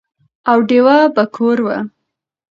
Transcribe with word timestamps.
او 0.49 0.57
ډېوه 0.69 0.97
به 1.15 1.23
کور 1.35 1.57
وه، 1.65 1.77